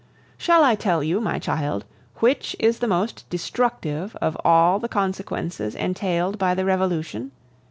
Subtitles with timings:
[0.35, 1.85] "Shall I tell you, my child,
[2.21, 7.31] which is the most destructive of all the consequences entailed by the Revolution?